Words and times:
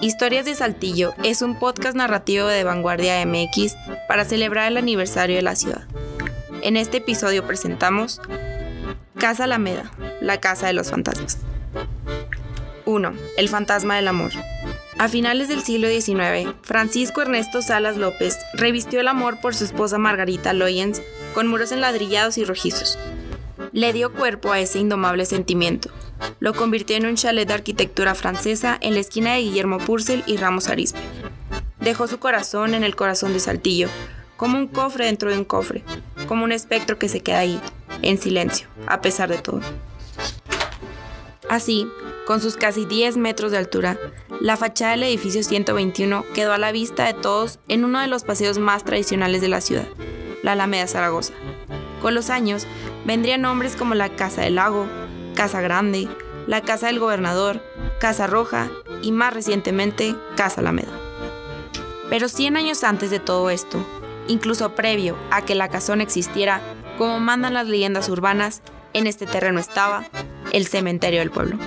Historias 0.00 0.44
de 0.44 0.54
Saltillo 0.54 1.14
es 1.22 1.40
un 1.40 1.58
podcast 1.58 1.96
narrativo 1.96 2.46
de 2.46 2.64
Vanguardia 2.64 3.24
MX 3.24 3.76
para 4.08 4.26
celebrar 4.26 4.70
el 4.70 4.76
aniversario 4.76 5.36
de 5.36 5.42
la 5.42 5.56
ciudad. 5.56 5.84
En 6.60 6.76
este 6.76 6.98
episodio 6.98 7.46
presentamos 7.46 8.20
Casa 9.18 9.44
Alameda, 9.44 9.90
la 10.20 10.38
casa 10.38 10.66
de 10.66 10.74
los 10.74 10.90
fantasmas. 10.90 11.38
1. 12.84 13.12
El 13.38 13.48
fantasma 13.48 13.96
del 13.96 14.08
amor. 14.08 14.32
A 14.98 15.08
finales 15.08 15.48
del 15.48 15.62
siglo 15.62 15.88
XIX, 15.88 16.54
Francisco 16.62 17.22
Ernesto 17.22 17.62
Salas 17.62 17.96
López 17.96 18.38
revistió 18.52 19.00
el 19.00 19.08
amor 19.08 19.40
por 19.40 19.54
su 19.54 19.64
esposa 19.64 19.96
Margarita 19.96 20.52
Loyens 20.52 21.00
con 21.32 21.46
muros 21.46 21.72
enladrillados 21.72 22.36
y 22.36 22.44
rojizos. 22.44 22.98
Le 23.76 23.92
dio 23.92 24.10
cuerpo 24.10 24.52
a 24.52 24.58
ese 24.58 24.78
indomable 24.78 25.26
sentimiento. 25.26 25.90
Lo 26.40 26.54
convirtió 26.54 26.96
en 26.96 27.04
un 27.04 27.16
chalet 27.16 27.46
de 27.46 27.52
arquitectura 27.52 28.14
francesa 28.14 28.78
en 28.80 28.94
la 28.94 29.00
esquina 29.00 29.34
de 29.34 29.42
Guillermo 29.42 29.76
Purcell 29.76 30.24
y 30.26 30.38
Ramos 30.38 30.68
Arizpe. 30.68 30.98
Dejó 31.78 32.06
su 32.06 32.18
corazón 32.18 32.72
en 32.72 32.84
el 32.84 32.96
corazón 32.96 33.34
de 33.34 33.38
Saltillo, 33.38 33.90
como 34.38 34.56
un 34.56 34.66
cofre 34.66 35.04
dentro 35.04 35.30
de 35.30 35.36
un 35.36 35.44
cofre, 35.44 35.84
como 36.26 36.44
un 36.44 36.52
espectro 36.52 36.98
que 36.98 37.10
se 37.10 37.20
queda 37.20 37.40
ahí, 37.40 37.60
en 38.00 38.16
silencio, 38.16 38.66
a 38.86 39.02
pesar 39.02 39.28
de 39.28 39.36
todo. 39.36 39.60
Así, 41.50 41.86
con 42.26 42.40
sus 42.40 42.56
casi 42.56 42.86
10 42.86 43.18
metros 43.18 43.52
de 43.52 43.58
altura, 43.58 43.98
la 44.40 44.56
fachada 44.56 44.92
del 44.92 45.02
edificio 45.02 45.42
121 45.42 46.24
quedó 46.32 46.54
a 46.54 46.58
la 46.58 46.72
vista 46.72 47.04
de 47.04 47.12
todos 47.12 47.58
en 47.68 47.84
uno 47.84 48.00
de 48.00 48.06
los 48.06 48.24
paseos 48.24 48.58
más 48.58 48.84
tradicionales 48.84 49.42
de 49.42 49.48
la 49.48 49.60
ciudad, 49.60 49.86
la 50.42 50.52
Alameda 50.52 50.86
Zaragoza. 50.86 51.34
Con 52.00 52.14
los 52.14 52.30
años, 52.30 52.66
vendrían 53.06 53.42
nombres 53.42 53.76
como 53.76 53.94
la 53.94 54.08
Casa 54.10 54.42
del 54.42 54.56
Lago, 54.56 54.86
Casa 55.34 55.60
Grande, 55.60 56.08
la 56.46 56.60
Casa 56.60 56.88
del 56.88 56.98
Gobernador, 56.98 57.62
Casa 58.00 58.26
Roja 58.26 58.68
y 59.00 59.12
más 59.12 59.32
recientemente 59.32 60.14
Casa 60.36 60.60
Alameda. 60.60 60.92
Pero 62.10 62.28
100 62.28 62.56
años 62.56 62.84
antes 62.84 63.10
de 63.10 63.20
todo 63.20 63.50
esto, 63.50 63.84
incluso 64.28 64.74
previo 64.74 65.16
a 65.30 65.42
que 65.42 65.54
la 65.54 65.68
casona 65.68 66.02
existiera, 66.02 66.60
como 66.98 67.20
mandan 67.20 67.54
las 67.54 67.68
leyendas 67.68 68.08
urbanas, 68.08 68.62
en 68.92 69.06
este 69.06 69.26
terreno 69.26 69.60
estaba 69.60 70.04
el 70.52 70.66
cementerio 70.66 71.20
del 71.20 71.30
pueblo. 71.30 71.58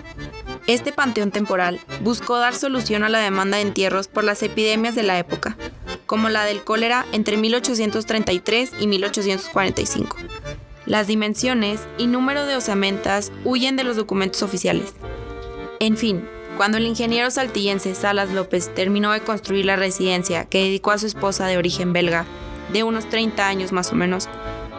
Este 0.68 0.92
panteón 0.92 1.32
temporal 1.32 1.80
buscó 2.02 2.38
dar 2.38 2.54
solución 2.54 3.04
a 3.04 3.10
la 3.10 3.20
demanda 3.20 3.58
de 3.58 3.64
entierros 3.64 4.08
por 4.08 4.24
las 4.24 4.44
epidemias 4.44 4.96
de 4.96 5.04
la 5.04 5.18
época, 5.18 5.58
como 6.06 6.30
la 6.30 6.44
del 6.44 6.64
cólera 6.64 7.06
entre 7.12 7.38
1833 7.38 8.72
y 8.80 8.88
1845. 8.88 10.18
Las 10.90 11.06
dimensiones 11.06 11.88
y 12.00 12.08
número 12.08 12.48
de 12.48 12.56
osamentas 12.56 13.32
huyen 13.46 13.76
de 13.76 13.84
los 13.84 13.96
documentos 13.96 14.42
oficiales. 14.42 14.96
En 15.80 15.98
fin, 15.98 16.28
cuando 16.58 16.80
el 16.80 16.88
ingeniero 16.88 17.30
saltillense 17.30 17.94
Salas 17.94 18.32
López 18.32 18.74
terminó 18.74 19.12
de 19.12 19.22
construir 19.22 19.66
la 19.66 19.76
residencia 19.76 20.46
que 20.46 20.64
dedicó 20.64 20.90
a 20.90 20.98
su 20.98 21.06
esposa 21.06 21.46
de 21.46 21.60
origen 21.60 21.94
belga, 21.94 22.26
de 22.74 22.82
unos 22.82 23.08
30 23.08 23.48
años 23.48 23.72
más 23.72 23.92
o 23.92 23.96
menos, 23.96 24.28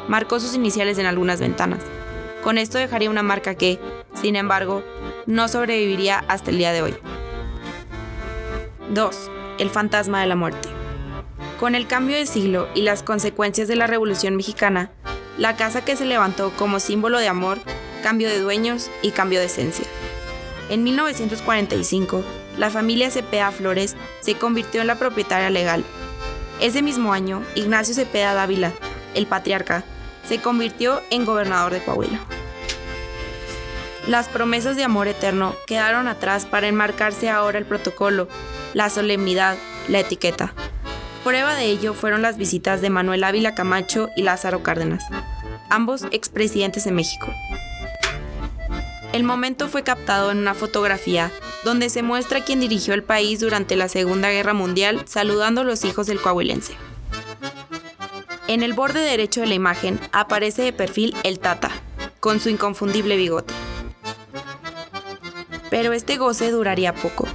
marcó 0.08 0.40
sus 0.40 0.56
iniciales 0.56 0.98
en 0.98 1.06
algunas 1.06 1.38
ventanas. 1.38 1.78
Con 2.42 2.58
esto 2.58 2.76
dejaría 2.76 3.08
una 3.08 3.22
marca 3.22 3.54
que, 3.54 3.78
sin 4.20 4.34
embargo, 4.34 4.82
no 5.26 5.46
sobreviviría 5.46 6.24
hasta 6.26 6.50
el 6.50 6.58
día 6.58 6.72
de 6.72 6.82
hoy. 6.82 6.94
2. 8.92 9.30
El 9.60 9.70
fantasma 9.70 10.20
de 10.22 10.26
la 10.26 10.34
muerte. 10.34 10.68
Con 11.60 11.76
el 11.76 11.86
cambio 11.86 12.16
de 12.16 12.26
siglo 12.26 12.68
y 12.74 12.82
las 12.82 13.04
consecuencias 13.04 13.68
de 13.68 13.76
la 13.76 13.86
Revolución 13.86 14.34
Mexicana, 14.34 14.90
la 15.38 15.56
casa 15.56 15.84
que 15.84 15.96
se 15.96 16.04
levantó 16.04 16.52
como 16.56 16.80
símbolo 16.80 17.18
de 17.18 17.28
amor 17.28 17.58
cambió 18.02 18.28
de 18.28 18.38
dueños 18.38 18.90
y 19.02 19.10
cambió 19.10 19.40
de 19.40 19.46
esencia. 19.46 19.86
En 20.68 20.84
1945, 20.84 22.24
la 22.58 22.70
familia 22.70 23.10
Cepeda 23.10 23.50
Flores 23.50 23.96
se 24.20 24.34
convirtió 24.34 24.80
en 24.80 24.86
la 24.86 24.96
propietaria 24.96 25.50
legal. 25.50 25.84
Ese 26.60 26.82
mismo 26.82 27.12
año, 27.12 27.42
Ignacio 27.54 27.94
Cepeda 27.94 28.34
Dávila, 28.34 28.72
el 29.14 29.26
patriarca, 29.26 29.82
se 30.28 30.40
convirtió 30.40 31.02
en 31.10 31.24
gobernador 31.24 31.72
de 31.72 31.82
Coahuila. 31.82 32.20
Las 34.06 34.28
promesas 34.28 34.76
de 34.76 34.84
amor 34.84 35.08
eterno 35.08 35.54
quedaron 35.66 36.08
atrás 36.08 36.46
para 36.46 36.68
enmarcarse 36.68 37.28
ahora 37.30 37.58
el 37.58 37.66
protocolo, 37.66 38.28
la 38.74 38.90
solemnidad, 38.90 39.56
la 39.88 40.00
etiqueta. 40.00 40.54
Prueba 41.24 41.54
de 41.54 41.66
ello 41.66 41.92
fueron 41.92 42.22
las 42.22 42.38
visitas 42.38 42.80
de 42.80 42.88
Manuel 42.88 43.24
Ávila 43.24 43.54
Camacho 43.54 44.08
y 44.16 44.22
Lázaro 44.22 44.62
Cárdenas, 44.62 45.04
ambos 45.68 46.06
expresidentes 46.12 46.84
de 46.84 46.92
México. 46.92 47.28
El 49.12 49.24
momento 49.24 49.68
fue 49.68 49.82
captado 49.82 50.30
en 50.30 50.38
una 50.38 50.54
fotografía 50.54 51.30
donde 51.62 51.90
se 51.90 52.02
muestra 52.02 52.42
quien 52.42 52.60
dirigió 52.60 52.94
el 52.94 53.02
país 53.02 53.40
durante 53.40 53.76
la 53.76 53.88
Segunda 53.88 54.30
Guerra 54.30 54.54
Mundial 54.54 55.02
saludando 55.06 55.60
a 55.60 55.64
los 55.64 55.84
hijos 55.84 56.06
del 56.06 56.20
coahuilense. 56.20 56.74
En 58.48 58.62
el 58.62 58.72
borde 58.72 59.00
derecho 59.00 59.42
de 59.42 59.46
la 59.46 59.54
imagen 59.54 60.00
aparece 60.12 60.62
de 60.62 60.72
perfil 60.72 61.14
el 61.22 61.38
Tata, 61.38 61.70
con 62.18 62.40
su 62.40 62.48
inconfundible 62.48 63.16
bigote. 63.16 63.52
Pero 65.68 65.92
este 65.92 66.16
goce 66.16 66.50
duraría 66.50 66.94
poco. 66.94 67.28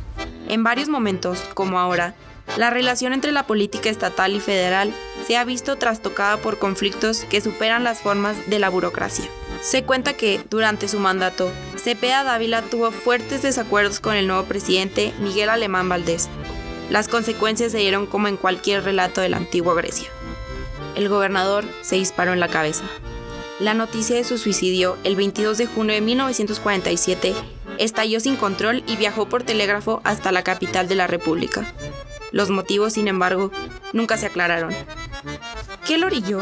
En 0.48 0.64
varios 0.64 0.90
momentos, 0.90 1.40
como 1.54 1.80
ahora, 1.80 2.16
la 2.58 2.70
relación 2.70 3.14
entre 3.14 3.32
la 3.32 3.48
política 3.48 3.90
estatal 3.90 4.36
y 4.36 4.40
federal 4.40 4.94
se 5.28 5.38
ha 5.38 5.46
visto 5.46 5.78
trastocada 5.78 6.38
por 6.38 6.60
conflictos 6.60 7.26
que 7.26 7.42
superan 7.42 7.84
las 7.84 8.00
formas 8.00 8.50
de 8.50 8.60
la 8.60 8.70
burocracia. 8.70 9.26
Se 9.62 9.84
cuenta 9.84 10.14
que, 10.14 10.42
durante 10.50 10.88
su 10.88 11.00
mandato, 11.00 11.52
Cepeda 11.78 12.24
Dávila 12.24 12.62
tuvo 12.62 12.92
fuertes 12.92 13.42
desacuerdos 13.42 14.00
con 14.00 14.16
el 14.16 14.28
nuevo 14.28 14.44
presidente 14.44 15.14
Miguel 15.20 15.50
Alemán 15.50 15.90
Valdés. 15.90 16.30
Las 16.90 17.08
consecuencias 17.08 17.72
se 17.72 17.80
dieron 17.80 18.06
como 18.06 18.28
en 18.28 18.38
cualquier 18.38 18.84
relato 18.84 19.22
de 19.22 19.30
la 19.30 19.38
antigua 19.38 19.74
Grecia 19.74 20.10
el 20.96 21.10
gobernador 21.10 21.66
se 21.82 21.96
disparó 21.96 22.34
en 22.34 22.40
la 22.40 22.48
cabeza. 22.48 22.84
La 23.60 23.74
noticia 23.74 24.16
de 24.16 24.24
su 24.24 24.38
suicidio, 24.38 24.98
el 25.04 25.16
22 25.16 25.58
de 25.58 25.66
junio 25.66 25.96
de 25.96 26.02
1947, 26.02 27.34
estalló 27.78 28.20
sin 28.20 28.36
control 28.36 28.84
y 28.88 28.98
viajó 28.98 29.28
por 29.28 29.44
telégrafo 29.44 30.02
hasta 30.04 30.32
la 30.32 30.44
capital 30.44 30.88
de 30.88 30.96
la 30.96 31.08
República. 31.08 31.74
Los 32.36 32.50
motivos, 32.50 32.92
sin 32.92 33.08
embargo, 33.08 33.50
nunca 33.94 34.18
se 34.18 34.26
aclararon. 34.26 34.76
¿Qué 35.88 35.98
lo 35.98 36.08
orilló? 36.08 36.42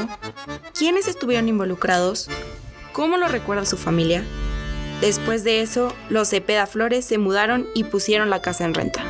¿Quiénes 0.76 1.08
estuvieron 1.08 1.48
involucrados? 1.48 2.32
¿Cómo 2.94 3.18
lo 3.18 3.28
recuerda 3.28 3.64
su 3.64 3.78
familia? 3.78 4.24
Después 5.02 5.44
de 5.44 5.62
eso, 5.62 5.94
los 6.10 6.32
Cepeda 6.32 6.66
Flores 6.66 7.06
se 7.06 7.20
mudaron 7.20 7.68
y 7.76 7.84
pusieron 7.84 8.32
la 8.32 8.42
casa 8.42 8.66
en 8.66 8.74
renta. 8.74 9.04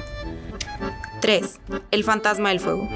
3. 1.21 1.57
El 1.91 2.03
fantasma 2.03 2.49
del 2.49 2.59
fuego. 2.59 2.89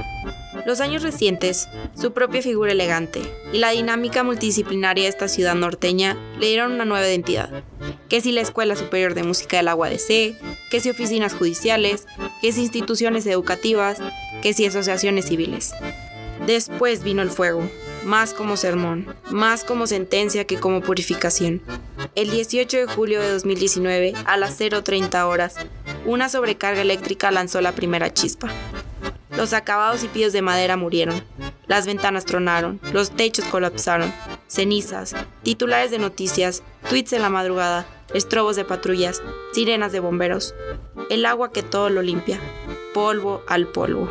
Los 0.67 0.81
años 0.81 1.01
recientes, 1.01 1.69
su 1.97 2.11
propia 2.11 2.41
figura 2.41 2.73
elegante 2.73 3.21
y 3.53 3.59
la 3.59 3.69
dinámica 3.69 4.25
multidisciplinaria 4.25 5.05
de 5.05 5.09
esta 5.09 5.29
ciudad 5.29 5.55
norteña 5.55 6.17
le 6.41 6.47
dieron 6.47 6.73
una 6.73 6.83
nueva 6.83 7.07
identidad. 7.07 7.63
Que 8.09 8.19
si 8.19 8.33
la 8.33 8.41
Escuela 8.41 8.75
Superior 8.75 9.13
de 9.13 9.23
Música 9.23 9.55
del 9.55 9.69
Agua 9.69 9.87
de 9.87 9.97
C, 9.97 10.35
que 10.69 10.81
si 10.81 10.89
oficinas 10.89 11.33
judiciales, 11.33 12.05
que 12.41 12.51
si 12.51 12.63
instituciones 12.63 13.25
educativas, 13.27 13.99
que 14.41 14.51
si 14.51 14.65
asociaciones 14.65 15.27
civiles. 15.27 15.71
Después 16.45 17.01
vino 17.01 17.21
el 17.21 17.29
fuego, 17.29 17.63
más 18.03 18.33
como 18.33 18.57
sermón, 18.57 19.15
más 19.31 19.63
como 19.63 19.87
sentencia 19.87 20.43
que 20.43 20.57
como 20.57 20.81
purificación. 20.81 21.61
El 22.15 22.29
18 22.29 22.75
de 22.75 22.87
julio 22.87 23.21
de 23.21 23.31
2019, 23.31 24.15
a 24.25 24.35
las 24.35 24.59
0.30 24.59 25.27
horas, 25.27 25.55
una 26.05 26.27
sobrecarga 26.27 26.81
eléctrica 26.81 27.31
lanzó 27.31 27.61
la 27.61 27.71
primera 27.71 28.13
chispa. 28.13 28.49
Los 29.37 29.53
acabados 29.53 30.03
y 30.03 30.07
pies 30.07 30.33
de 30.33 30.41
madera 30.41 30.77
murieron. 30.77 31.23
Las 31.67 31.85
ventanas 31.85 32.25
tronaron, 32.25 32.79
los 32.91 33.11
techos 33.11 33.45
colapsaron, 33.45 34.11
cenizas, 34.47 35.15
titulares 35.43 35.91
de 35.91 35.99
noticias, 35.99 36.63
tweets 36.89 37.13
en 37.13 37.21
la 37.21 37.29
madrugada, 37.29 37.85
estrobos 38.15 38.55
de 38.55 38.65
patrullas, 38.65 39.21
sirenas 39.53 39.91
de 39.91 39.99
bomberos. 39.99 40.55
El 41.11 41.23
agua 41.27 41.51
que 41.51 41.61
todo 41.61 41.91
lo 41.91 42.01
limpia, 42.01 42.39
polvo 42.95 43.43
al 43.47 43.67
polvo. 43.67 44.09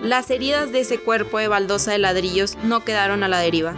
Las 0.00 0.30
heridas 0.30 0.70
de 0.70 0.80
ese 0.80 1.00
cuerpo 1.00 1.38
de 1.38 1.48
baldosa 1.48 1.90
de 1.90 1.98
ladrillos 1.98 2.56
no 2.62 2.84
quedaron 2.84 3.24
a 3.24 3.28
la 3.28 3.40
deriva. 3.40 3.74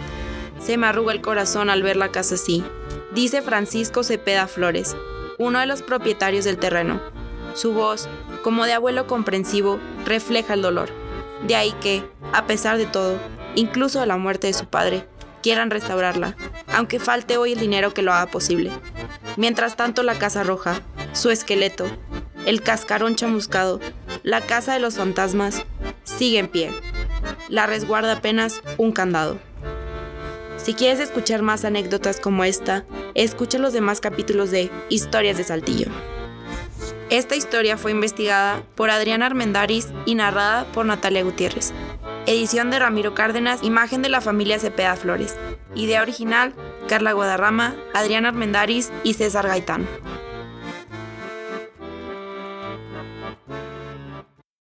Se 0.59 0.77
me 0.77 0.85
arruga 0.85 1.13
el 1.13 1.21
corazón 1.21 1.71
al 1.71 1.81
ver 1.81 1.97
la 1.97 2.11
casa 2.11 2.35
así, 2.35 2.63
dice 3.11 3.41
Francisco 3.41 4.03
Cepeda 4.03 4.47
Flores, 4.47 4.95
uno 5.39 5.59
de 5.59 5.65
los 5.65 5.81
propietarios 5.81 6.45
del 6.45 6.57
terreno. 6.57 7.01
Su 7.55 7.73
voz, 7.73 8.09
como 8.45 8.65
de 8.65 8.73
abuelo 8.73 9.07
comprensivo, 9.07 9.79
refleja 10.05 10.53
el 10.53 10.61
dolor. 10.61 10.89
De 11.47 11.55
ahí 11.55 11.71
que, 11.81 12.07
a 12.31 12.45
pesar 12.45 12.77
de 12.77 12.85
todo, 12.85 13.17
incluso 13.55 13.99
de 13.99 14.05
la 14.05 14.17
muerte 14.17 14.45
de 14.45 14.53
su 14.53 14.67
padre, 14.67 15.07
quieran 15.41 15.71
restaurarla, 15.71 16.35
aunque 16.71 16.99
falte 16.99 17.37
hoy 17.37 17.53
el 17.53 17.59
dinero 17.59 17.95
que 17.95 18.03
lo 18.03 18.13
haga 18.13 18.27
posible. 18.27 18.69
Mientras 19.35 19.75
tanto, 19.75 20.03
la 20.03 20.19
Casa 20.19 20.43
Roja, 20.43 20.79
su 21.13 21.31
esqueleto, 21.31 21.87
el 22.45 22.61
cascarón 22.61 23.15
chamuscado, 23.15 23.79
la 24.21 24.41
Casa 24.41 24.75
de 24.75 24.79
los 24.79 24.97
Fantasmas, 24.97 25.65
sigue 26.03 26.37
en 26.37 26.47
pie. 26.47 26.69
La 27.49 27.65
resguarda 27.65 28.11
apenas 28.11 28.61
un 28.77 28.91
candado. 28.91 29.39
Si 30.57 30.75
quieres 30.75 30.99
escuchar 30.99 31.41
más 31.41 31.65
anécdotas 31.65 32.19
como 32.19 32.43
esta, 32.43 32.85
escucha 33.15 33.57
los 33.57 33.73
demás 33.73 34.01
capítulos 34.01 34.51
de 34.51 34.69
Historias 34.89 35.37
de 35.37 35.45
Saltillo. 35.45 35.87
Esta 37.15 37.37
historia 37.37 37.77
fue 37.77 37.91
investigada 37.91 38.61
por 38.75 38.89
Adriana 38.89 39.27
Armendaris 39.27 39.87
y 40.05 40.15
narrada 40.15 40.65
por 40.73 40.85
Natalia 40.85 41.23
Gutiérrez. 41.23 41.71
Edición 42.25 42.69
de 42.71 42.77
Ramiro 42.77 43.13
Cárdenas, 43.13 43.63
imagen 43.63 44.01
de 44.01 44.09
la 44.09 44.19
familia 44.19 44.59
Cepeda 44.59 44.97
Flores. 44.97 45.37
Idea 45.75 46.01
original, 46.01 46.53
Carla 46.89 47.13
Guadarrama, 47.13 47.73
Adriana 47.93 48.27
Armendaris 48.27 48.91
y 49.05 49.13
César 49.13 49.47
Gaitán. 49.47 49.87